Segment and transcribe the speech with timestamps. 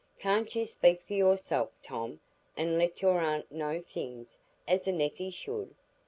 [0.17, 2.21] Can't you speak for yourself, Tom,
[2.57, 5.75] and let your aunt know things, as a nephey should?"